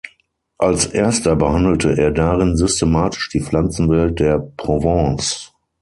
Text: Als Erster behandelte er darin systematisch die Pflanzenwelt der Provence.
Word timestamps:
Als 0.57 0.87
Erster 0.87 1.35
behandelte 1.35 1.95
er 1.95 2.09
darin 2.09 2.57
systematisch 2.57 3.29
die 3.29 3.39
Pflanzenwelt 3.39 4.19
der 4.19 4.39
Provence. 4.57 5.53